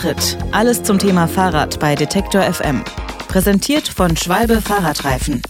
Antritt. 0.00 0.38
Alles 0.52 0.82
zum 0.82 0.98
Thema 0.98 1.28
Fahrrad 1.28 1.78
bei 1.78 1.94
Detektor 1.94 2.40
FM. 2.42 2.82
Präsentiert 3.28 3.86
von 3.86 4.16
Schwalbe 4.16 4.62
Fahrradreifen. 4.62 5.42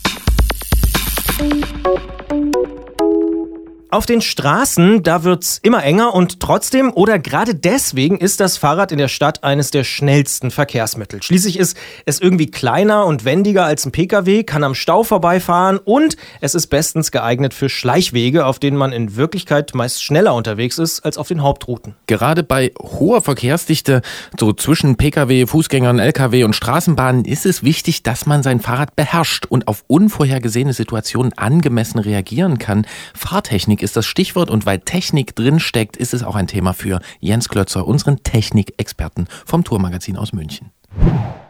Auf 3.93 4.07
den 4.07 4.21
Straßen, 4.21 5.03
da 5.03 5.25
wird's 5.25 5.59
immer 5.65 5.83
enger 5.83 6.15
und 6.15 6.39
trotzdem 6.39 6.93
oder 6.93 7.19
gerade 7.19 7.57
deswegen 7.57 8.19
ist 8.19 8.39
das 8.39 8.57
Fahrrad 8.57 8.93
in 8.93 8.99
der 8.99 9.09
Stadt 9.09 9.43
eines 9.43 9.73
der 9.73 9.83
schnellsten 9.83 10.53
Verkehrsmittel. 10.53 11.21
Schließlich 11.25 11.59
ist 11.59 11.77
es 12.07 12.21
irgendwie 12.21 12.47
kleiner 12.47 13.05
und 13.07 13.25
wendiger 13.25 13.65
als 13.65 13.85
ein 13.85 13.91
Pkw, 13.91 14.45
kann 14.45 14.63
am 14.63 14.77
Stau 14.77 15.03
vorbeifahren 15.03 15.79
und 15.79 16.17
es 16.41 16.55
ist 16.55 16.69
bestens 16.69 17.11
geeignet 17.11 17.53
für 17.53 17.69
Schleichwege, 17.69 18.47
auf 18.47 18.61
denen 18.61 18.77
man 18.77 18.93
in 18.93 19.17
Wirklichkeit 19.17 19.75
meist 19.75 20.05
schneller 20.05 20.37
unterwegs 20.37 20.79
ist 20.79 21.05
als 21.05 21.19
auf 21.19 21.27
den 21.27 21.43
Hauptrouten. 21.43 21.97
Gerade 22.07 22.45
bei 22.45 22.71
hoher 22.79 23.23
Verkehrsdichte, 23.23 24.03
so 24.39 24.53
zwischen 24.53 24.99
Pkw, 24.99 25.47
Fußgängern, 25.47 25.99
Lkw 25.99 26.45
und 26.45 26.55
Straßenbahnen, 26.55 27.25
ist 27.25 27.45
es 27.45 27.65
wichtig, 27.65 28.05
dass 28.05 28.25
man 28.25 28.45
sein 28.45 28.61
Fahrrad 28.61 28.95
beherrscht 28.95 29.47
und 29.47 29.67
auf 29.67 29.83
unvorhergesehene 29.89 30.75
Situationen 30.75 31.37
angemessen 31.37 31.99
reagieren 31.99 32.59
kann. 32.59 32.87
Fahrtechnik 33.15 33.80
Technik 33.81 33.83
ist 33.83 33.97
das 33.97 34.07
Stichwort 34.07 34.51
und 34.51 34.67
weil 34.67 34.79
Technik 34.81 35.35
drinsteckt, 35.35 35.97
ist 35.97 36.13
es 36.13 36.23
auch 36.23 36.35
ein 36.35 36.47
Thema 36.47 36.75
für 36.75 37.01
Jens 37.21 37.49
Klötzer, 37.49 37.87
unseren 37.87 38.23
Technikexperten 38.23 39.27
vom 39.47 39.65
Tourmagazin 39.65 40.19
aus 40.19 40.35
München. 40.35 40.71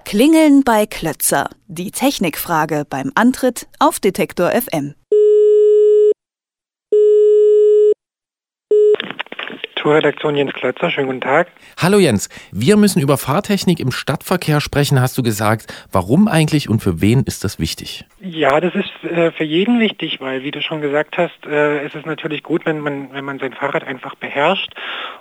Klingeln 0.04 0.62
bei 0.62 0.86
Klötzer. 0.86 1.50
Die 1.66 1.90
Technikfrage 1.90 2.86
beim 2.88 3.10
Antritt 3.16 3.66
auf 3.80 3.98
Detektor 3.98 4.52
FM. 4.52 4.94
Tourredaktion 9.80 10.36
Jens 10.36 10.52
Klötzer, 10.52 10.90
schönen 10.90 11.06
guten 11.06 11.20
Tag. 11.22 11.48
Hallo 11.78 11.98
Jens, 11.98 12.28
wir 12.52 12.76
müssen 12.76 13.00
über 13.00 13.16
Fahrtechnik 13.16 13.80
im 13.80 13.92
Stadtverkehr 13.92 14.60
sprechen, 14.60 15.00
hast 15.00 15.16
du 15.16 15.22
gesagt. 15.22 15.72
Warum 15.90 16.28
eigentlich 16.28 16.68
und 16.68 16.82
für 16.82 17.00
wen 17.00 17.22
ist 17.22 17.44
das 17.44 17.58
wichtig? 17.58 18.04
Ja, 18.20 18.60
das 18.60 18.74
ist 18.74 19.10
äh, 19.10 19.30
für 19.30 19.44
jeden 19.44 19.80
wichtig, 19.80 20.20
weil 20.20 20.42
wie 20.42 20.50
du 20.50 20.60
schon 20.60 20.82
gesagt 20.82 21.16
hast, 21.16 21.46
äh, 21.46 21.86
ist 21.86 21.94
es 21.94 22.04
natürlich 22.04 22.42
gut, 22.42 22.66
wenn 22.66 22.80
man, 22.80 23.14
wenn 23.14 23.24
man 23.24 23.38
sein 23.38 23.54
Fahrrad 23.54 23.84
einfach 23.84 24.14
beherrscht 24.16 24.74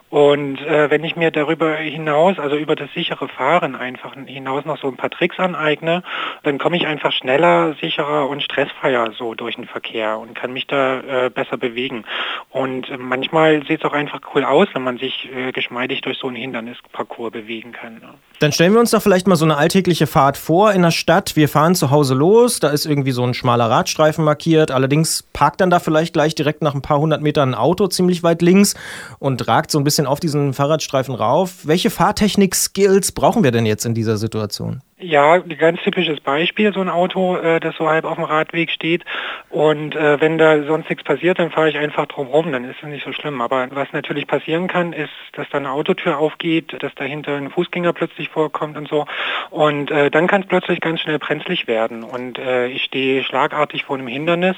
und 0.10 0.60
äh, 0.62 0.90
wenn 0.90 1.04
ich 1.04 1.16
mir 1.16 1.30
darüber 1.30 1.76
hinaus, 1.76 2.40
also 2.40 2.56
über 2.56 2.76
das 2.76 2.92
sichere 2.94 3.28
Fahren 3.28 3.76
einfach 3.76 4.16
hinaus 4.26 4.66
noch 4.66 4.80
so 4.80 4.88
ein 4.88 4.98
paar 4.98 5.12
Tricks 5.12 5.40
aneigne, 5.40 6.02
dann 6.42 6.58
komme 6.58 6.78
ich 6.78 6.88
einfach 6.88 7.12
schneller, 7.12 7.76
sicherer 7.80 8.28
und 8.28 8.42
stressfreier 8.42 9.12
so 9.12 9.36
durch 9.36 9.56
den 9.56 9.66
Verkehr 9.66 10.18
und 10.18 10.34
kann 10.34 10.52
mich 10.52 10.66
da 10.66 11.00
äh, 11.02 11.30
besser 11.30 11.58
bewegen. 11.58 12.06
Und 12.50 12.90
äh, 12.90 12.98
manchmal 12.98 13.64
sieht 13.68 13.84
es 13.84 13.86
auch 13.86 13.94
einfach 13.94 14.22
cool 14.34 14.44
aus, 14.50 14.67
wenn 14.73 14.83
man 14.83 14.97
sich 14.97 15.30
äh, 15.33 15.52
geschmeidig 15.52 16.02
durch 16.02 16.17
so 16.17 16.28
einen 16.28 16.36
Hindernisparcours 16.36 17.31
bewegen 17.31 17.72
kann. 17.72 17.95
Ne? 17.95 18.09
Dann 18.39 18.52
stellen 18.52 18.73
wir 18.73 18.80
uns 18.80 18.91
doch 18.91 19.02
vielleicht 19.02 19.28
mal 19.28 19.36
so 19.36 19.45
eine 19.45 19.58
alltägliche 19.58 20.08
Fahrt 20.08 20.38
vor 20.38 20.72
in 20.73 20.81
der 20.81 20.91
Stadt. 20.91 21.36
Wir 21.36 21.47
fahren 21.50 21.75
zu 21.75 21.91
Hause 21.91 22.14
los, 22.16 22.59
da 22.59 22.69
ist 22.69 22.86
irgendwie 22.86 23.11
so 23.11 23.23
ein 23.23 23.33
schmaler 23.33 23.69
Radstreifen 23.69 24.23
markiert. 24.23 24.72
Allerdings 24.72 25.23
parkt 25.33 25.61
dann 25.61 25.69
da 25.69 25.80
vielleicht 25.80 26.14
gleich 26.14 26.36
direkt 26.36 26.61
nach 26.61 26.75
ein 26.75 26.81
paar 26.81 27.00
hundert 27.00 27.22
Metern 27.22 27.50
ein 27.50 27.56
Auto 27.56 27.88
ziemlich 27.88 28.23
weit 28.23 28.41
links 28.41 28.75
und 29.19 29.47
ragt 29.47 29.72
so 29.72 29.78
ein 29.78 29.83
bisschen 29.83 30.06
auf 30.06 30.19
diesen 30.19 30.53
Fahrradstreifen 30.53 31.16
rauf. 31.16 31.66
Welche 31.67 31.89
Fahrtechnik-Skills 31.89 33.11
brauchen 33.11 33.44
wir 33.44 33.52
denn 33.52 33.66
jetzt 33.66 33.86
in 33.86 33.94
dieser 33.94 34.17
Situation? 34.17 34.81
Ja, 35.02 35.36
ein 35.36 35.58
ganz 35.58 35.80
typisches 35.81 36.19
Beispiel, 36.19 36.73
so 36.73 36.81
ein 36.81 36.89
Auto, 36.89 37.38
äh, 37.38 37.61
das 37.61 37.73
so 37.78 37.88
halb 37.88 38.03
auf 38.03 38.16
dem 38.16 38.25
Radweg 38.25 38.69
steht. 38.69 39.06
Und 39.50 39.95
äh, 39.95 40.19
wenn 40.19 40.38
da 40.38 40.61
sonst 40.64 40.89
nichts 40.89 41.06
passiert, 41.06 41.39
dann 41.39 41.52
fahre 41.52 41.69
ich 41.69 41.78
einfach 41.78 42.06
drum 42.08 42.28
rum, 42.28 42.52
dann 42.52 42.66
ist 42.66 42.75
es 42.81 42.89
nicht 42.89 43.06
so 43.06 43.14
schlimm. 43.14 43.39
Aber 43.39 43.69
was 43.72 43.88
natürlich 43.94 44.28
passieren 44.28 44.67
kann, 44.67 44.91
ist, 44.91 45.14
dass 45.31 45.47
da 45.52 45.58
eine 45.58 45.72
Autotür 45.72 46.17
aufgeht, 46.17 46.75
dass 46.84 46.94
dahinter 46.96 47.38
ein 47.38 47.50
Fußgänger 47.50 47.94
plötzlich 47.94 48.28
vorkommt 48.28 48.75
und 48.75 48.90
so. 48.90 49.06
Und 49.51 49.90
äh, 49.90 50.12
dann 50.12 50.28
kann 50.28 50.41
es 50.41 50.50
plötzlich 50.50 50.81
ganz 50.81 51.00
schnell 51.00 51.18
brenzlig 51.18 51.66
werden. 51.66 52.03
Und 52.03 52.38
äh, 52.38 52.68
ich 52.68 52.84
stehe 52.84 53.24
schlagartig 53.24 53.85
vor 53.85 53.97
einem 53.97 54.07
Hindernis 54.07 54.57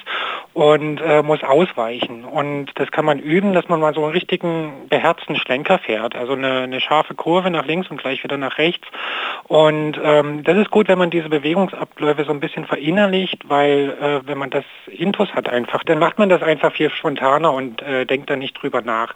und 0.53 1.01
äh, 1.01 1.21
muss 1.21 1.43
ausweichen. 1.43 2.25
Und 2.25 2.71
das 2.79 2.89
kann 2.89 3.05
man 3.05 3.19
üben, 3.19 3.53
dass 3.53 3.69
man 3.69 3.79
mal 3.79 3.93
so 3.93 4.03
einen 4.03 4.13
richtigen 4.13 4.89
beherzten 4.89 5.35
Schlenker 5.35 5.77
fährt. 5.77 6.15
Also 6.15 6.33
eine, 6.33 6.61
eine 6.61 6.81
scharfe 6.81 7.13
Kurve 7.13 7.51
nach 7.51 7.67
links 7.67 7.91
und 7.91 8.01
gleich 8.01 8.23
wieder 8.23 8.37
nach 8.37 8.57
rechts. 8.57 8.87
Und 9.47 10.01
ähm, 10.03 10.30
ähm, 10.31 10.43
das 10.43 10.57
ist 10.57 10.71
gut, 10.71 10.87
wenn 10.87 10.97
man 10.97 11.09
diese 11.09 11.29
Bewegungsabläufe 11.29 12.23
so 12.23 12.31
ein 12.31 12.39
bisschen 12.39 12.65
verinnerlicht, 12.65 13.49
weil 13.49 13.95
äh, 14.01 14.27
wenn 14.27 14.37
man 14.37 14.49
das 14.49 14.65
Intus 14.87 15.29
hat 15.33 15.49
einfach, 15.49 15.83
dann 15.83 15.99
macht 15.99 16.19
man 16.19 16.29
das 16.29 16.41
einfach 16.41 16.73
viel 16.73 16.89
spontaner 16.89 17.53
und 17.53 17.81
äh, 17.81 18.05
denkt 18.05 18.29
da 18.29 18.35
nicht 18.35 18.53
drüber 18.61 18.81
nach. 18.81 19.13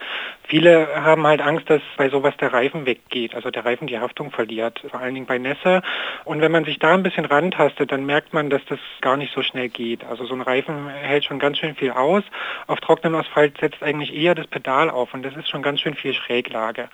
Viele 0.47 0.87
haben 1.03 1.25
halt 1.25 1.41
Angst, 1.41 1.69
dass 1.69 1.81
bei 1.97 2.09
sowas 2.09 2.35
der 2.37 2.53
Reifen 2.53 2.85
weggeht, 2.85 3.35
also 3.35 3.49
der 3.49 3.65
Reifen 3.65 3.87
die 3.87 3.99
Haftung 3.99 4.31
verliert, 4.31 4.83
vor 4.89 4.99
allen 4.99 5.15
Dingen 5.15 5.25
bei 5.25 5.37
Nässe. 5.37 5.81
Und 6.23 6.41
wenn 6.41 6.51
man 6.51 6.65
sich 6.65 6.79
da 6.79 6.93
ein 6.93 7.03
bisschen 7.03 7.25
rantastet, 7.25 7.91
dann 7.91 8.05
merkt 8.05 8.33
man, 8.33 8.49
dass 8.49 8.63
das 8.65 8.79
gar 9.01 9.17
nicht 9.17 9.33
so 9.33 9.41
schnell 9.41 9.69
geht. 9.69 10.03
Also 10.03 10.25
so 10.25 10.33
ein 10.33 10.41
Reifen 10.41 10.89
hält 10.89 11.25
schon 11.25 11.39
ganz 11.39 11.57
schön 11.57 11.75
viel 11.75 11.91
aus. 11.91 12.23
Auf 12.67 12.79
trockenem 12.79 13.15
Asphalt 13.15 13.57
setzt 13.59 13.81
eigentlich 13.81 14.13
eher 14.13 14.35
das 14.35 14.47
Pedal 14.47 14.89
auf 14.89 15.13
und 15.13 15.23
das 15.23 15.35
ist 15.35 15.49
schon 15.49 15.61
ganz 15.61 15.81
schön 15.81 15.95
viel 15.95 16.13
Schräglage. 16.13 16.89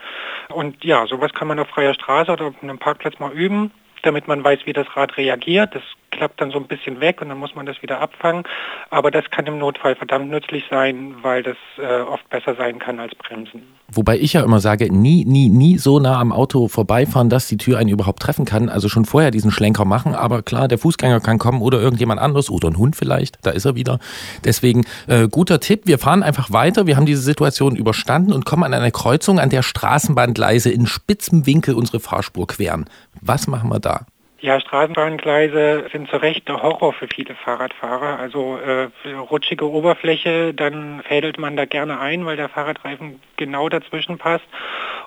Und 0.50 0.84
ja, 0.84 1.06
sowas 1.08 1.34
kann 1.34 1.48
man 1.48 1.60
auf 1.60 1.68
freier 1.68 1.94
Straße 1.94 2.32
oder 2.32 2.46
auf 2.46 2.56
einem 2.62 2.78
Parkplatz 2.78 3.20
mal 3.20 3.32
üben 3.32 3.72
damit 4.04 4.28
man 4.28 4.44
weiß, 4.44 4.66
wie 4.66 4.74
das 4.74 4.88
Rad 4.96 5.18
reagiert. 5.18 5.76
Das 5.76 5.84
klappt 6.12 6.42
dann 6.42 6.52
so 6.52 6.58
ein 6.58 6.68
bisschen 6.68 7.00
weg 7.00 7.22
und 7.22 7.30
dann 7.30 7.38
muss 7.38 7.56
man 7.56 7.66
das 7.66 7.82
wieder 7.82 8.00
abfangen. 8.00 8.44
Aber 8.90 9.12
das 9.12 9.30
kann 9.32 9.46
im 9.48 9.58
Notfall 9.58 9.96
verdammt 9.96 10.30
nützlich 10.30 10.66
sein, 10.70 11.16
weil 11.22 11.44
das 11.44 11.58
äh, 11.78 12.02
oft 12.02 12.30
besser 12.30 12.56
sein 12.56 12.80
kann 12.80 13.00
als 13.00 13.16
Bremsen. 13.16 13.64
Wobei 13.94 14.18
ich 14.18 14.34
ja 14.34 14.44
immer 14.44 14.60
sage, 14.60 14.94
nie, 14.94 15.26
nie, 15.26 15.50
nie 15.50 15.78
so 15.78 16.00
nah 16.00 16.20
am 16.20 16.32
Auto 16.32 16.70
vorbeifahren, 16.70 17.30
dass 17.30 17.48
die 17.48 17.58
Tür 17.58 17.78
einen 17.78 17.90
überhaupt 17.90 18.22
treffen 18.22 18.46
kann. 18.46 18.70
Also 18.70 18.88
schon 18.88 19.04
vorher 19.04 19.32
diesen 19.32 19.52
Schlenker 19.52 19.84
machen. 19.84 20.16
Aber 20.16 20.44
klar, 20.44 20.68
der 20.68 20.78
Fußgänger 20.78 21.20
kann 21.20 21.40
kommen 21.40 21.62
oder 21.62 21.82
irgendjemand 21.82 22.22
anderes 22.22 22.50
oder 22.50 22.70
ein 22.70 22.78
Hund 22.78 22.96
vielleicht. 22.96 23.46
Da 23.46 23.52
ist 23.52 23.66
er 23.66 23.76
wieder. 23.76 24.00
Deswegen 24.46 24.86
äh, 25.08 25.28
guter 25.28 25.60
Tipp. 25.60 25.82
Wir 25.86 26.00
fahren 26.00 26.24
einfach 26.24 26.52
weiter. 26.54 26.88
Wir 26.88 26.96
haben 26.96 27.06
diese 27.06 27.22
Situation 27.22 27.76
überstanden 27.76 28.32
und 28.32 28.46
kommen 28.46 28.64
an 28.64 28.74
eine 28.74 28.92
Kreuzung, 28.92 29.40
an 29.40 29.50
der 29.50 29.64
Straßenbahngleise 29.64 30.72
in 30.72 30.86
spitzem 30.86 31.46
Winkel 31.46 31.76
unsere 31.76 32.00
Fahrspur 32.00 32.48
queren. 32.48 32.86
Was 33.22 33.48
machen 33.48 33.70
wir 33.70 33.80
da? 33.80 34.06
Ja, 34.42 34.60
Straßenbahngleise 34.60 35.86
sind 35.92 36.10
zu 36.10 36.18
Recht 36.18 36.48
der 36.48 36.64
Horror 36.64 36.94
für 36.94 37.08
viele 37.08 37.36
Fahrradfahrer. 37.36 38.18
Also 38.18 38.58
äh, 38.58 38.90
rutschige 39.14 39.70
Oberfläche, 39.70 40.52
dann 40.56 41.04
fädelt 41.04 41.38
man 41.38 41.56
da 41.56 41.66
gerne 41.66 42.00
ein, 42.00 42.26
weil 42.26 42.38
der 42.38 42.50
Fahrradreifen 42.50 43.22
genau 43.38 43.70
dazwischen 43.70 44.18
passt. 44.18 44.46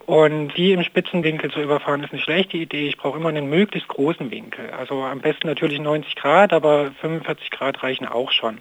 Und 0.06 0.54
die 0.56 0.72
im 0.72 0.82
Spitzenwinkel 0.82 1.50
zu 1.50 1.60
überfahren 1.60 2.04
ist 2.04 2.12
eine 2.12 2.20
schlechte 2.20 2.58
Idee. 2.58 2.88
Ich 2.88 2.98
brauche 2.98 3.18
immer 3.18 3.30
einen 3.30 3.48
möglichst 3.48 3.88
großen 3.88 4.30
Winkel. 4.30 4.70
Also 4.78 5.02
am 5.02 5.20
besten 5.20 5.46
natürlich 5.46 5.80
90 5.80 6.14
Grad, 6.16 6.52
aber 6.52 6.90
45 7.00 7.50
Grad 7.50 7.82
reichen 7.82 8.06
auch 8.06 8.30
schon. 8.30 8.58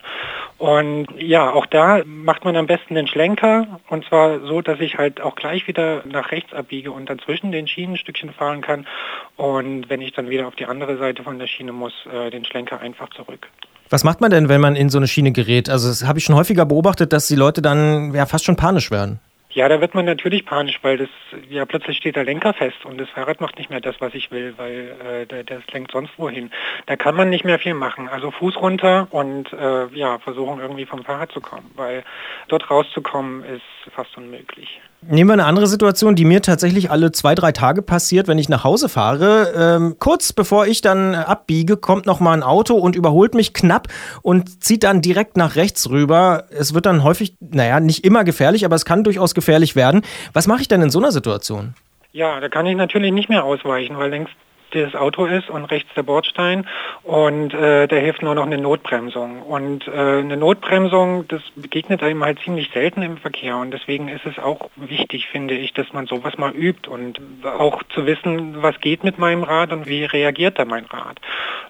Und 0.57 1.07
ja, 1.17 1.51
auch 1.51 1.65
da 1.65 2.01
macht 2.05 2.45
man 2.45 2.55
am 2.55 2.67
besten 2.67 2.95
den 2.95 3.07
Schlenker 3.07 3.79
und 3.89 4.05
zwar 4.05 4.39
so, 4.41 4.61
dass 4.61 4.79
ich 4.79 4.97
halt 4.97 5.19
auch 5.19 5.35
gleich 5.35 5.67
wieder 5.67 6.03
nach 6.05 6.31
rechts 6.31 6.53
abbiege 6.53 6.91
und 6.91 7.09
dann 7.09 7.19
zwischen 7.19 7.51
den 7.51 7.67
Schienen 7.67 7.93
ein 7.93 7.97
Stückchen 7.97 8.31
fahren 8.31 8.61
kann. 8.61 8.87
Und 9.35 9.89
wenn 9.89 10.01
ich 10.01 10.13
dann 10.13 10.29
wieder 10.29 10.47
auf 10.47 10.55
die 10.55 10.65
andere 10.65 10.97
Seite 10.97 11.23
von 11.23 11.39
der 11.39 11.47
Schiene 11.47 11.73
muss, 11.73 11.93
äh, 12.11 12.29
den 12.29 12.45
Schlenker 12.45 12.79
einfach 12.79 13.09
zurück. 13.09 13.49
Was 13.89 14.05
macht 14.05 14.21
man 14.21 14.31
denn, 14.31 14.47
wenn 14.47 14.61
man 14.61 14.77
in 14.77 14.89
so 14.89 14.97
eine 14.97 15.07
Schiene 15.07 15.33
gerät? 15.33 15.69
Also 15.69 15.89
das 15.89 16.05
habe 16.05 16.19
ich 16.19 16.25
schon 16.25 16.35
häufiger 16.35 16.65
beobachtet, 16.65 17.11
dass 17.11 17.27
die 17.27 17.35
Leute 17.35 17.61
dann 17.61 18.13
ja 18.13 18.25
fast 18.25 18.45
schon 18.45 18.55
panisch 18.55 18.91
werden. 18.91 19.19
Ja, 19.53 19.69
da 19.69 19.81
wird 19.81 19.93
man 19.93 20.05
natürlich 20.05 20.45
panisch, 20.45 20.79
weil 20.81 20.97
das 20.97 21.09
ja 21.47 21.65
plötzlich 21.65 21.97
steht 21.97 22.15
der 22.15 22.23
Lenker 22.23 22.53
fest 22.53 22.85
und 22.85 22.99
das 22.99 23.07
Fahrrad 23.09 23.39
macht 23.39 23.59
nicht 23.59 23.69
mehr 23.69 23.81
das, 23.81 23.95
was 23.99 24.15
ich 24.15 24.31
will, 24.31 24.55
weil 24.57 25.27
äh, 25.29 25.43
das 25.43 25.61
lenkt 25.71 25.91
sonst 25.91 26.11
wohin. 26.17 26.51
Da 26.87 26.95
kann 26.95 27.15
man 27.15 27.29
nicht 27.29 27.45
mehr 27.45 27.59
viel 27.59 27.75
machen. 27.75 28.09
Also 28.09 28.31
Fuß 28.31 28.57
runter 28.57 29.07
und 29.11 29.53
äh, 29.53 29.87
ja, 29.93 30.17
versuchen 30.17 30.59
irgendwie 30.59 30.88
vom 30.88 31.03
Fahrrad 31.03 31.31
zu 31.31 31.39
kommen, 31.39 31.69
weil 31.75 32.03
dort 32.47 32.71
rauszukommen 32.71 33.44
ist 33.44 33.94
fast 33.94 34.17
unmöglich. 34.17 34.81
Nehmen 35.05 35.29
wir 35.29 35.33
eine 35.33 35.45
andere 35.45 35.67
Situation, 35.67 36.15
die 36.15 36.23
mir 36.23 36.41
tatsächlich 36.41 36.89
alle 36.89 37.11
zwei, 37.11 37.35
drei 37.35 37.51
Tage 37.51 37.81
passiert, 37.81 38.29
wenn 38.29 38.38
ich 38.38 38.47
nach 38.47 38.63
Hause 38.63 38.88
fahre. 38.88 39.53
Ähm, 39.56 39.97
kurz 39.99 40.31
bevor 40.31 40.65
ich 40.65 40.81
dann 40.81 41.13
abbiege, 41.13 41.75
kommt 41.75 42.06
noch 42.06 42.21
mal 42.21 42.31
ein 42.31 42.41
Auto 42.41 42.75
und 42.75 42.95
überholt 42.95 43.35
mich 43.35 43.53
knapp 43.53 43.89
und 44.21 44.63
zieht 44.63 44.83
dann 44.83 45.01
direkt 45.01 45.35
nach 45.35 45.57
rechts 45.57 45.89
rüber. 45.89 46.45
Es 46.51 46.73
wird 46.73 46.85
dann 46.85 47.03
häufig, 47.03 47.35
naja, 47.41 47.81
nicht 47.81 48.06
immer 48.06 48.23
gefährlich, 48.23 48.63
aber 48.63 48.77
es 48.77 48.85
kann 48.85 49.03
durchaus 49.03 49.35
gefährlich 49.35 49.43
werden. 49.75 50.01
Was 50.34 50.48
mache 50.48 50.62
ich 50.62 50.68
denn 50.68 50.81
in 50.81 50.90
so 50.90 51.00
einer 51.00 51.12
Situation? 51.12 51.75
Ja, 52.12 52.40
da 52.40 52.50
kann 52.50 52.66
ich 52.66 52.75
natürlich 52.75 53.12
nicht 53.12 53.30
mehr 53.30 53.44
ausweichen, 53.44 53.98
weil 53.98 54.10
längst 54.10 54.34
das 54.81 54.95
Auto 54.95 55.25
ist 55.25 55.49
und 55.49 55.65
rechts 55.65 55.93
der 55.95 56.03
Bordstein 56.03 56.67
und 57.03 57.53
äh, 57.53 57.87
da 57.87 57.95
hilft 57.95 58.21
nur 58.21 58.35
noch 58.35 58.45
eine 58.45 58.57
Notbremsung. 58.57 59.41
Und 59.41 59.87
äh, 59.87 59.91
eine 59.91 60.37
Notbremsung, 60.37 61.27
das 61.27 61.41
begegnet 61.55 62.01
einem 62.03 62.23
halt 62.23 62.39
ziemlich 62.39 62.69
selten 62.73 63.01
im 63.01 63.17
Verkehr 63.17 63.57
und 63.57 63.71
deswegen 63.71 64.07
ist 64.07 64.25
es 64.25 64.39
auch 64.39 64.69
wichtig, 64.75 65.27
finde 65.27 65.53
ich, 65.55 65.73
dass 65.73 65.91
man 65.93 66.07
sowas 66.07 66.37
mal 66.37 66.51
übt 66.51 66.89
und 66.89 67.19
auch 67.43 67.83
zu 67.93 68.05
wissen, 68.05 68.61
was 68.61 68.79
geht 68.79 69.03
mit 69.03 69.19
meinem 69.19 69.43
Rad 69.43 69.71
und 69.71 69.87
wie 69.87 70.05
reagiert 70.05 70.57
da 70.59 70.65
mein 70.65 70.85
Rad. 70.85 71.19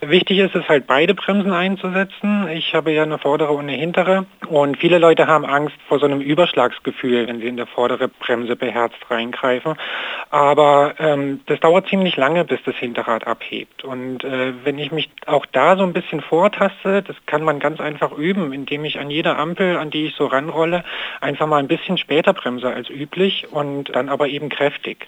Wichtig 0.01 0.39
ist 0.39 0.55
es 0.55 0.67
halt 0.67 0.87
beide 0.87 1.13
Bremsen 1.13 1.53
einzusetzen. 1.53 2.47
Ich 2.49 2.73
habe 2.73 2.91
ja 2.91 3.03
eine 3.03 3.17
vordere 3.17 3.51
und 3.53 3.69
eine 3.69 3.77
hintere 3.77 4.25
und 4.47 4.77
viele 4.77 4.97
Leute 4.97 5.27
haben 5.27 5.45
Angst 5.45 5.75
vor 5.87 5.99
so 5.99 6.05
einem 6.05 6.21
Überschlagsgefühl, 6.21 7.27
wenn 7.27 7.39
sie 7.39 7.47
in 7.47 7.57
der 7.57 7.67
vordere 7.67 8.07
Bremse 8.07 8.55
beherzt 8.55 8.99
reingreifen. 9.09 9.75
Aber 10.29 10.95
ähm, 10.99 11.41
das 11.45 11.59
dauert 11.59 11.87
ziemlich 11.87 12.17
lange, 12.17 12.43
bis 12.45 12.59
das 12.65 12.75
Hinterrad 12.93 13.25
abhebt. 13.25 13.83
Und 13.83 14.23
äh, 14.23 14.53
wenn 14.63 14.77
ich 14.77 14.91
mich 14.91 15.09
auch 15.25 15.47
da 15.47 15.75
so 15.75 15.83
ein 15.83 15.93
bisschen 15.93 16.21
vortaste, 16.21 17.01
das 17.01 17.15
kann 17.25 17.43
man 17.43 17.59
ganz 17.59 17.79
einfach 17.79 18.11
üben, 18.11 18.53
indem 18.53 18.85
ich 18.85 18.99
an 18.99 19.09
jeder 19.09 19.39
Ampel, 19.39 19.77
an 19.77 19.89
die 19.89 20.05
ich 20.05 20.15
so 20.15 20.27
ranrolle, 20.27 20.83
einfach 21.19 21.47
mal 21.47 21.57
ein 21.57 21.67
bisschen 21.67 21.97
später 21.97 22.33
bremse 22.33 22.71
als 22.71 22.89
üblich 22.89 23.47
und 23.51 23.95
dann 23.95 24.09
aber 24.09 24.27
eben 24.27 24.49
kräftig. 24.49 25.07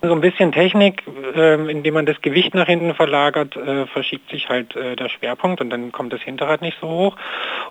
So 0.00 0.12
ein 0.12 0.20
bisschen 0.20 0.52
Technik, 0.52 1.02
äh, 1.34 1.54
indem 1.68 1.94
man 1.94 2.06
das 2.06 2.20
Gewicht 2.22 2.54
nach 2.54 2.66
hinten 2.66 2.94
verlagert, 2.94 3.56
äh, 3.56 3.86
verschiebt 3.86 4.30
sich 4.30 4.48
halt 4.48 4.76
äh, 4.76 4.94
der 4.94 5.08
Schwerpunkt 5.08 5.60
und 5.60 5.70
dann 5.70 5.90
kommt 5.90 6.12
das 6.12 6.22
Hinterrad 6.22 6.62
nicht 6.62 6.78
so 6.80 6.88
hoch. 6.88 7.16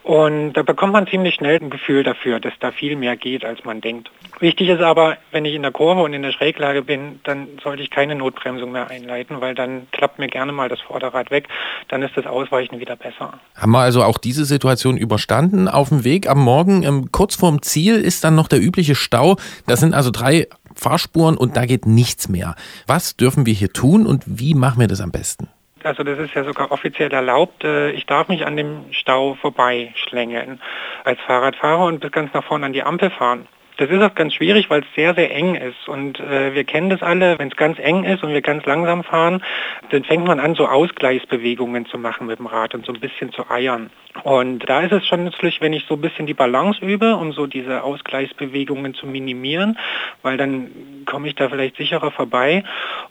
Und 0.03 0.53
da 0.53 0.63
bekommt 0.63 0.91
man 0.91 1.07
ziemlich 1.07 1.35
schnell 1.35 1.59
ein 1.61 1.69
Gefühl 1.69 2.03
dafür, 2.03 2.41
dass 2.41 2.53
da 2.59 2.71
viel 2.71 2.97
mehr 2.97 3.15
geht, 3.15 3.45
als 3.45 3.63
man 3.63 3.79
denkt. 3.79 4.11
Wichtig 4.39 4.67
ist 4.67 4.81
aber, 4.81 5.17
wenn 5.31 5.45
ich 5.45 5.53
in 5.55 5.61
der 5.61 5.71
Kurve 5.71 6.01
und 6.01 6.13
in 6.13 6.21
der 6.21 6.31
Schräglage 6.31 6.81
bin, 6.81 7.21
dann 7.23 7.47
sollte 7.63 7.81
ich 7.81 7.89
keine 7.89 8.15
Notbremsung 8.15 8.73
mehr 8.73 8.89
einleiten, 8.89 9.39
weil 9.39 9.52
dann 9.55 9.87
klappt 9.91 10.19
mir 10.19 10.27
gerne 10.27 10.51
mal 10.51 10.69
das 10.69 10.81
Vorderrad 10.81 11.31
weg. 11.31 11.47
Dann 11.89 12.01
ist 12.01 12.15
das 12.15 12.25
Ausweichen 12.25 12.79
wieder 12.79 12.95
besser. 12.95 13.39
Haben 13.55 13.71
wir 13.71 13.79
also 13.79 14.03
auch 14.03 14.17
diese 14.17 14.45
Situation 14.45 14.97
überstanden? 14.97 15.67
Auf 15.67 15.89
dem 15.89 16.03
Weg 16.03 16.29
am 16.29 16.39
Morgen, 16.39 16.83
ähm, 16.83 17.09
kurz 17.11 17.35
vorm 17.35 17.61
Ziel, 17.61 17.95
ist 17.95 18.23
dann 18.23 18.35
noch 18.35 18.47
der 18.47 18.61
übliche 18.61 18.95
Stau. 18.95 19.37
Das 19.67 19.79
sind 19.79 19.93
also 19.93 20.11
drei 20.11 20.47
Fahrspuren 20.75 21.37
und 21.37 21.57
da 21.57 21.65
geht 21.65 21.85
nichts 21.85 22.29
mehr. 22.29 22.55
Was 22.87 23.15
dürfen 23.15 23.45
wir 23.45 23.53
hier 23.53 23.71
tun 23.71 24.05
und 24.05 24.23
wie 24.25 24.53
machen 24.53 24.79
wir 24.79 24.87
das 24.87 25.01
am 25.01 25.11
besten? 25.11 25.49
Also 25.83 26.03
das 26.03 26.17
ist 26.19 26.33
ja 26.33 26.43
sogar 26.43 26.71
offiziell 26.71 27.11
erlaubt. 27.11 27.63
Äh, 27.63 27.91
ich 27.91 28.05
darf 28.05 28.27
mich 28.29 28.45
an 28.45 28.55
dem 28.55 28.85
Stau 28.91 29.35
vorbeischlängeln 29.35 30.61
als 31.03 31.19
Fahrradfahrer 31.27 31.85
und 31.85 31.99
bis 31.99 32.11
ganz 32.11 32.33
nach 32.33 32.43
vorne 32.43 32.65
an 32.65 32.73
die 32.73 32.83
Ampel 32.83 33.09
fahren. 33.09 33.47
Das 33.77 33.89
ist 33.89 34.01
auch 34.01 34.13
ganz 34.13 34.33
schwierig, 34.33 34.69
weil 34.69 34.81
es 34.81 34.87
sehr, 34.95 35.15
sehr 35.15 35.33
eng 35.35 35.55
ist. 35.55 35.87
Und 35.87 36.19
äh, 36.19 36.53
wir 36.53 36.63
kennen 36.63 36.89
das 36.89 37.01
alle, 37.01 37.39
wenn 37.39 37.49
es 37.49 37.55
ganz 37.55 37.79
eng 37.79 38.03
ist 38.03 38.23
und 38.23 38.33
wir 38.33 38.41
ganz 38.41 38.65
langsam 38.65 39.03
fahren, 39.03 39.43
dann 39.89 40.03
fängt 40.03 40.25
man 40.25 40.39
an, 40.39 40.55
so 40.55 40.67
Ausgleichsbewegungen 40.67 41.85
zu 41.87 41.97
machen 41.97 42.27
mit 42.27 42.39
dem 42.39 42.45
Rad 42.45 42.75
und 42.75 42.85
so 42.85 42.93
ein 42.93 42.99
bisschen 42.99 43.31
zu 43.31 43.49
eiern. 43.49 43.89
Und 44.21 44.69
da 44.69 44.81
ist 44.81 44.91
es 44.91 45.07
schon 45.07 45.23
nützlich, 45.23 45.59
wenn 45.59 45.73
ich 45.73 45.85
so 45.87 45.95
ein 45.95 46.01
bisschen 46.01 46.27
die 46.27 46.35
Balance 46.35 46.85
übe, 46.85 47.15
um 47.15 47.33
so 47.33 47.47
diese 47.47 47.83
Ausgleichsbewegungen 47.83 48.93
zu 48.93 49.07
minimieren, 49.07 49.79
weil 50.21 50.37
dann 50.37 50.69
komme 51.05 51.27
ich 51.27 51.35
da 51.35 51.49
vielleicht 51.49 51.77
sicherer 51.77 52.11
vorbei. 52.11 52.63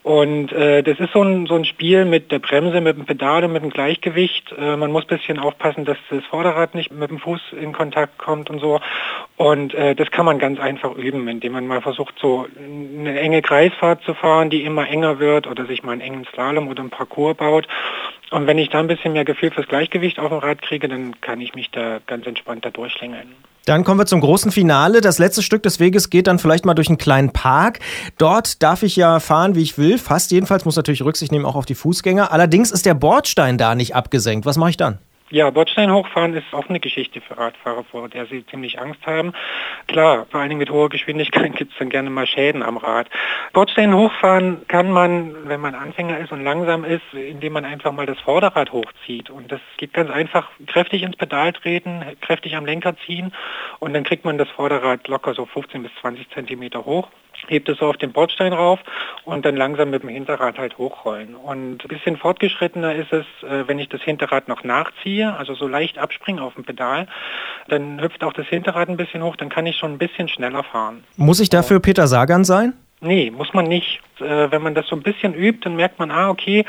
Und 0.02 0.50
äh, 0.52 0.82
das 0.82 0.98
ist 0.98 1.12
so 1.12 1.22
ein, 1.22 1.46
so 1.46 1.54
ein 1.54 1.64
Spiel 1.64 2.04
mit 2.04 2.32
der 2.32 2.40
Bremse, 2.40 2.80
mit 2.80 2.96
dem 2.96 3.04
Pedal 3.04 3.44
und 3.44 3.52
mit 3.52 3.62
dem 3.62 3.70
Gleichgewicht. 3.70 4.52
Äh, 4.58 4.76
man 4.76 4.90
muss 4.90 5.04
ein 5.04 5.16
bisschen 5.16 5.38
aufpassen, 5.38 5.84
dass 5.84 5.96
das 6.10 6.24
Vorderrad 6.24 6.74
nicht 6.74 6.90
mit 6.90 7.08
dem 7.08 7.20
Fuß 7.20 7.40
in 7.52 7.72
Kontakt 7.72 8.18
kommt 8.18 8.50
und 8.50 8.58
so. 8.58 8.80
Und 9.36 9.74
äh, 9.74 9.94
das 9.94 10.10
kann 10.10 10.26
man 10.26 10.40
ganz 10.40 10.58
einfach 10.58 10.96
üben, 10.96 11.28
indem 11.28 11.52
man 11.52 11.68
mal 11.68 11.80
versucht, 11.82 12.16
so 12.20 12.46
eine 12.58 13.18
enge 13.20 13.42
Kreisfahrt 13.42 14.02
zu 14.02 14.14
fahren, 14.14 14.50
die 14.50 14.64
immer 14.64 14.88
enger 14.88 15.20
wird 15.20 15.46
oder 15.46 15.66
sich 15.66 15.84
mal 15.84 15.92
einen 15.92 16.00
engen 16.00 16.24
Slalom 16.32 16.66
oder 16.66 16.80
einen 16.80 16.90
Parcours 16.90 17.36
baut. 17.36 17.68
Und 18.32 18.48
wenn 18.48 18.58
ich 18.58 18.70
da 18.70 18.80
ein 18.80 18.88
bisschen 18.88 19.12
mehr 19.12 19.24
Gefühl 19.24 19.52
fürs 19.52 19.68
Gleichgewicht 19.68 20.18
auf 20.18 20.30
dem 20.30 20.38
Rad 20.38 20.62
kriege, 20.62 20.88
dann 20.88 21.20
kann 21.20 21.40
ich 21.40 21.54
mich 21.54 21.70
da 21.70 22.00
ganz 22.06 22.26
entspannt 22.26 22.64
da 22.64 22.70
durchschlängeln. 22.70 23.36
Dann 23.64 23.84
kommen 23.84 24.00
wir 24.00 24.06
zum 24.06 24.20
großen 24.20 24.50
Finale. 24.50 25.00
Das 25.00 25.18
letzte 25.18 25.42
Stück 25.42 25.62
des 25.62 25.78
Weges 25.78 26.10
geht 26.10 26.26
dann 26.26 26.40
vielleicht 26.40 26.64
mal 26.64 26.74
durch 26.74 26.88
einen 26.88 26.98
kleinen 26.98 27.32
Park. 27.32 27.78
Dort 28.18 28.62
darf 28.62 28.82
ich 28.82 28.96
ja 28.96 29.20
fahren, 29.20 29.54
wie 29.54 29.62
ich 29.62 29.78
will. 29.78 29.98
Fast 29.98 30.32
jedenfalls 30.32 30.64
muss 30.64 30.76
natürlich 30.76 31.02
Rücksicht 31.02 31.30
nehmen 31.30 31.44
auch 31.44 31.54
auf 31.54 31.66
die 31.66 31.76
Fußgänger. 31.76 32.32
Allerdings 32.32 32.72
ist 32.72 32.86
der 32.86 32.94
Bordstein 32.94 33.58
da 33.58 33.74
nicht 33.74 33.94
abgesenkt. 33.94 34.46
Was 34.46 34.56
mache 34.56 34.70
ich 34.70 34.76
dann? 34.76 34.98
Ja, 35.32 35.48
Bordstein 35.48 35.90
hochfahren 35.90 36.34
ist 36.34 36.52
auch 36.52 36.68
eine 36.68 36.78
Geschichte 36.78 37.22
für 37.22 37.38
Radfahrer, 37.38 37.84
vor 37.84 38.06
der 38.10 38.26
sie 38.26 38.44
ziemlich 38.44 38.78
Angst 38.78 39.00
haben. 39.06 39.32
Klar, 39.86 40.26
vor 40.30 40.40
allen 40.40 40.50
Dingen 40.50 40.58
mit 40.58 40.68
hoher 40.68 40.90
Geschwindigkeit 40.90 41.50
gibt 41.56 41.72
es 41.72 41.78
dann 41.78 41.88
gerne 41.88 42.10
mal 42.10 42.26
Schäden 42.26 42.62
am 42.62 42.76
Rad. 42.76 43.08
Bordstein 43.54 43.94
hochfahren 43.94 44.68
kann 44.68 44.90
man, 44.90 45.48
wenn 45.48 45.62
man 45.62 45.74
Anfänger 45.74 46.18
ist 46.18 46.32
und 46.32 46.44
langsam 46.44 46.84
ist, 46.84 47.14
indem 47.14 47.54
man 47.54 47.64
einfach 47.64 47.92
mal 47.92 48.04
das 48.04 48.20
Vorderrad 48.20 48.72
hochzieht. 48.72 49.30
Und 49.30 49.50
das 49.50 49.62
geht 49.78 49.94
ganz 49.94 50.10
einfach 50.10 50.50
kräftig 50.66 51.02
ins 51.02 51.16
Pedal 51.16 51.54
treten, 51.54 52.04
kräftig 52.20 52.54
am 52.54 52.66
Lenker 52.66 52.94
ziehen 53.06 53.32
und 53.78 53.94
dann 53.94 54.04
kriegt 54.04 54.26
man 54.26 54.36
das 54.36 54.50
Vorderrad 54.50 55.08
locker 55.08 55.32
so 55.32 55.46
15 55.46 55.82
bis 55.82 55.92
20 56.02 56.28
Zentimeter 56.28 56.84
hoch 56.84 57.08
hebt 57.48 57.68
es 57.68 57.78
so 57.78 57.86
auf 57.86 57.96
den 57.96 58.12
Bordstein 58.12 58.52
rauf 58.52 58.80
und 59.24 59.44
dann 59.44 59.56
langsam 59.56 59.90
mit 59.90 60.02
dem 60.02 60.08
Hinterrad 60.08 60.58
halt 60.58 60.78
hochrollen. 60.78 61.34
Und 61.34 61.84
ein 61.84 61.88
bisschen 61.88 62.16
fortgeschrittener 62.16 62.94
ist 62.94 63.12
es, 63.12 63.26
äh, 63.42 63.66
wenn 63.66 63.78
ich 63.78 63.88
das 63.88 64.02
Hinterrad 64.02 64.48
noch 64.48 64.64
nachziehe, 64.64 65.34
also 65.36 65.54
so 65.54 65.66
leicht 65.66 65.98
abspringe 65.98 66.42
auf 66.42 66.54
dem 66.54 66.64
Pedal, 66.64 67.06
dann 67.68 68.00
hüpft 68.00 68.24
auch 68.24 68.32
das 68.32 68.46
Hinterrad 68.46 68.88
ein 68.88 68.96
bisschen 68.96 69.22
hoch, 69.22 69.36
dann 69.36 69.48
kann 69.48 69.66
ich 69.66 69.76
schon 69.76 69.92
ein 69.92 69.98
bisschen 69.98 70.28
schneller 70.28 70.62
fahren. 70.62 71.04
Muss 71.16 71.40
ich 71.40 71.50
dafür 71.50 71.80
Peter 71.80 72.06
Sagan 72.06 72.44
sein? 72.44 72.74
Nee, 73.04 73.32
muss 73.32 73.52
man 73.52 73.66
nicht. 73.66 74.00
Äh, 74.20 74.52
wenn 74.52 74.62
man 74.62 74.76
das 74.76 74.86
so 74.86 74.94
ein 74.94 75.02
bisschen 75.02 75.34
übt, 75.34 75.64
dann 75.64 75.74
merkt 75.74 75.98
man, 75.98 76.12
ah, 76.12 76.30
okay, 76.30 76.64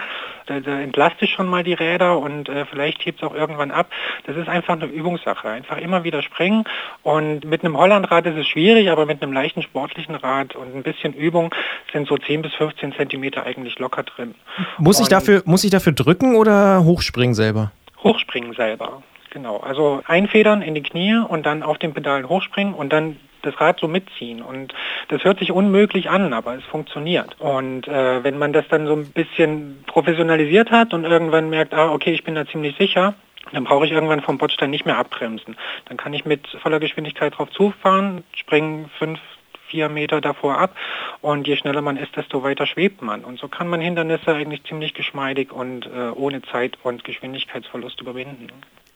da, 0.47 0.59
da 0.59 0.80
entlastet 0.80 1.30
schon 1.30 1.47
mal 1.47 1.63
die 1.63 1.74
Räder 1.74 2.18
und 2.18 2.50
äh, 2.50 2.65
vielleicht 2.65 3.06
hebt 3.06 3.21
es 3.21 3.30
auch 3.30 3.35
irgendwann 3.35 3.69
ab. 3.69 3.91
Das 4.25 4.35
ist 4.35 4.50
einfach 4.50 4.74
eine 4.74 4.85
Übungssache. 4.85 5.47
Einfach 5.47 5.77
immer 5.77 6.03
wieder 6.03 6.24
springen. 6.24 6.63
Und 7.03 7.45
mit 7.45 7.63
einem 7.63 7.77
Hollandrad 7.77 8.25
ist 8.25 8.35
es 8.35 8.47
schwierig, 8.47 8.89
aber 8.89 9.06
mit 9.06 9.21
einem 9.21 9.31
leichten 9.31 9.62
sportlichen 9.62 10.15
Rad 10.15 10.56
und 10.56 10.75
ein 10.75 10.81
bisschen 10.81 11.13
Übung 11.13 11.53
sind 11.91 12.07
so 12.07 12.18
10 12.18 12.41
bis 12.41 12.53
15 12.56 12.94
Zentimeter 12.94 13.45
eigentlich 13.45 13.77
locker 13.77 14.01
drin. 14.01 14.33
Muss 14.79 15.00
ich, 15.00 15.09
dafür, 15.09 15.44
muss 15.45 15.63
ich 15.63 15.69
dafür 15.69 15.94
drücken 15.94 16.36
oder 16.36 16.83
hochspringen 16.83 17.36
selber? 17.36 17.71
Hochspringen 18.03 18.53
selber. 18.53 19.03
Genau, 19.29 19.57
also 19.57 20.01
einfedern 20.06 20.63
in 20.63 20.74
die 20.74 20.83
Knie 20.83 21.15
und 21.15 21.45
dann 21.45 21.62
auf 21.62 21.77
den 21.77 21.94
Pedalen 21.94 22.27
hochspringen 22.27 22.74
und 22.74 22.91
dann 22.91 23.18
das 23.43 23.59
Rad 23.59 23.79
so 23.79 23.87
mitziehen. 23.87 24.41
Und 24.41 24.73
das 25.09 25.23
hört 25.23 25.39
sich 25.39 25.51
unmöglich 25.51 26.09
an, 26.09 26.33
aber 26.33 26.55
es 26.55 26.63
funktioniert. 26.65 27.39
Und 27.39 27.87
äh, 27.87 28.23
wenn 28.23 28.37
man 28.37 28.53
das 28.53 28.67
dann 28.69 28.87
so 28.87 28.93
ein 28.93 29.11
bisschen 29.11 29.83
professionalisiert 29.85 30.71
hat 30.71 30.93
und 30.93 31.05
irgendwann 31.05 31.49
merkt, 31.49 31.73
ah, 31.73 31.91
okay, 31.91 32.13
ich 32.13 32.23
bin 32.23 32.35
da 32.35 32.45
ziemlich 32.47 32.75
sicher, 32.77 33.13
dann 33.51 33.65
brauche 33.65 33.85
ich 33.85 33.91
irgendwann 33.91 34.21
vom 34.21 34.37
Bordstein 34.37 34.69
nicht 34.69 34.85
mehr 34.85 34.97
abbremsen. 34.97 35.55
Dann 35.85 35.97
kann 35.97 36.13
ich 36.13 36.25
mit 36.25 36.47
voller 36.61 36.79
Geschwindigkeit 36.79 37.37
drauf 37.37 37.51
zufahren, 37.51 38.23
springen 38.33 38.89
fünf, 38.97 39.19
vier 39.67 39.89
Meter 39.89 40.21
davor 40.21 40.57
ab 40.59 40.75
und 41.21 41.47
je 41.47 41.57
schneller 41.57 41.81
man 41.81 41.97
ist, 41.97 42.15
desto 42.15 42.43
weiter 42.43 42.65
schwebt 42.67 43.01
man. 43.01 43.23
Und 43.23 43.39
so 43.39 43.47
kann 43.47 43.67
man 43.67 43.81
Hindernisse 43.81 44.33
eigentlich 44.33 44.63
ziemlich 44.63 44.93
geschmeidig 44.93 45.51
und 45.51 45.87
äh, 45.87 46.09
ohne 46.13 46.41
Zeit- 46.43 46.77
und 46.83 47.03
Geschwindigkeitsverlust 47.03 47.99
überwinden. 47.99 48.49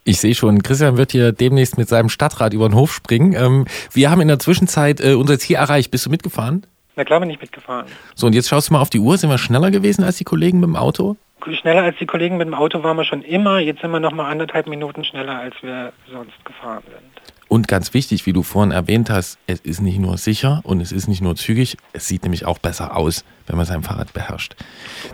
Ich 0.07 0.21
sehe 0.21 0.33
schon, 0.36 0.63
Christian 0.63 0.95
wird 0.95 1.12
hier 1.12 1.33
demnächst 1.33 1.77
mit 1.77 1.89
seinem 1.89 2.07
Stadtrad 2.07 2.54
über 2.54 2.69
den 2.69 2.76
Hof 2.76 2.94
springen. 2.94 3.33
Ähm, 3.33 3.66
wir 3.92 4.09
haben 4.09 4.21
in 4.21 4.30
der 4.30 4.40
Zwischenzeit 4.40 5.02
äh, 5.02 5.16
unser 5.16 5.37
Ziel 5.37 5.57
erreicht. 5.57 5.92
Bist 5.92 6.06
du 6.06 6.09
mitgefahren? 6.09 6.66
Na 6.95 7.04
klar 7.04 7.19
bin 7.19 7.30
ich 7.30 7.42
mitgefahren. 7.42 7.87
So, 8.16 8.28
und 8.28 8.33
jetzt 8.33 8.47
schaust 8.47 8.69
du 8.69 8.73
mal 8.73 8.80
auf 8.80 8.90
die 8.90 8.99
Uhr. 8.99 9.18
Sind 9.18 9.30
wir 9.30 9.37
schneller 9.37 9.69
gewesen 9.69 10.06
als 10.06 10.16
die 10.16 10.23
Kollegen 10.23 10.61
mit 10.61 10.69
dem 10.69 10.78
Auto? 10.78 11.18
Schneller 11.59 11.83
als 11.83 11.97
die 11.99 12.06
Kollegen 12.06 12.37
mit 12.37 12.47
dem 12.47 12.54
Auto 12.54 12.83
waren 12.83 12.95
wir 12.95 13.04
schon 13.04 13.21
immer. 13.21 13.59
Jetzt 13.59 13.81
sind 13.81 13.92
wir 13.92 13.99
noch 13.99 14.14
mal 14.14 14.31
anderthalb 14.31 14.68
Minuten 14.68 15.04
schneller, 15.04 15.40
als 15.40 15.56
wir 15.61 15.92
sonst 16.09 16.45
gefahren 16.45 16.83
sind. 16.85 17.28
Und 17.49 17.68
ganz 17.68 17.94
wichtig, 17.94 18.26
wie 18.26 18.31
du 18.33 18.44
vorhin 18.44 18.71
erwähnt 18.71 19.09
hast, 19.09 19.40
es 19.45 19.59
ist 19.59 19.81
nicht 19.81 19.99
nur 19.99 20.18
sicher 20.18 20.61
und 20.64 20.80
es 20.80 20.94
ist 20.94 21.09
nicht 21.09 21.21
nur 21.21 21.35
zügig, 21.35 21.76
es 21.92 22.07
sieht 22.07 22.23
nämlich 22.23 22.45
auch 22.45 22.59
besser 22.59 22.95
aus, 22.95 23.26
wenn 23.45 23.57
man 23.57 23.66
sein 23.66 23.83
Fahrrad 23.83 24.14
beherrscht. 24.14 24.56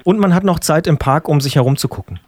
Und 0.04 0.20
man 0.20 0.36
hat 0.36 0.44
noch 0.44 0.60
Zeit 0.60 0.86
im 0.86 1.00
Park, 1.00 1.28
um 1.28 1.42
sich 1.42 1.56
herumzugucken. 1.56 2.20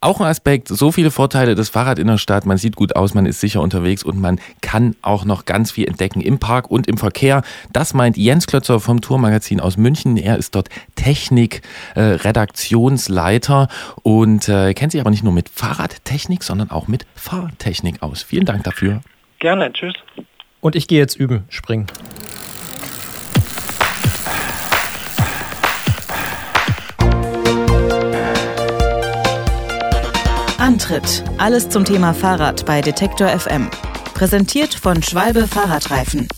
Auch 0.00 0.20
ein 0.20 0.28
Aspekt, 0.28 0.68
so 0.68 0.92
viele 0.92 1.10
Vorteile, 1.10 1.56
das 1.56 1.70
Fahrrad 1.70 1.98
in 1.98 2.06
der 2.06 2.18
Stadt, 2.18 2.46
man 2.46 2.56
sieht 2.56 2.76
gut 2.76 2.94
aus, 2.94 3.14
man 3.14 3.26
ist 3.26 3.40
sicher 3.40 3.60
unterwegs 3.60 4.04
und 4.04 4.20
man 4.20 4.38
kann 4.60 4.94
auch 5.02 5.24
noch 5.24 5.44
ganz 5.44 5.72
viel 5.72 5.88
entdecken 5.88 6.20
im 6.20 6.38
Park 6.38 6.70
und 6.70 6.86
im 6.86 6.98
Verkehr. 6.98 7.42
Das 7.72 7.94
meint 7.94 8.16
Jens 8.16 8.46
Klötzer 8.46 8.78
vom 8.78 9.00
Tourmagazin 9.00 9.58
aus 9.60 9.76
München. 9.76 10.16
Er 10.16 10.38
ist 10.38 10.54
dort 10.54 10.68
Technik-Redaktionsleiter 10.94 13.68
äh, 13.68 13.74
und 14.02 14.48
äh, 14.48 14.72
kennt 14.74 14.92
sich 14.92 15.00
aber 15.00 15.10
nicht 15.10 15.24
nur 15.24 15.32
mit 15.32 15.48
Fahrradtechnik, 15.48 16.44
sondern 16.44 16.70
auch 16.70 16.86
mit 16.86 17.04
Fahrtechnik 17.16 18.00
aus. 18.00 18.22
Vielen 18.22 18.44
Dank 18.44 18.62
dafür. 18.62 19.00
Gerne, 19.40 19.72
tschüss. 19.72 19.94
Und 20.60 20.76
ich 20.76 20.86
gehe 20.86 21.00
jetzt 21.00 21.16
üben, 21.16 21.42
springen. 21.48 21.88
Antritt. 30.68 31.24
Alles 31.38 31.70
zum 31.70 31.86
Thema 31.86 32.12
Fahrrad 32.12 32.66
bei 32.66 32.82
Detektor 32.82 33.28
FM. 33.28 33.70
Präsentiert 34.12 34.74
von 34.74 35.02
Schwalbe 35.02 35.48
Fahrradreifen. 35.48 36.28